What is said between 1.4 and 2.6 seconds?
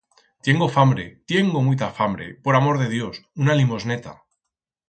muita fambre, por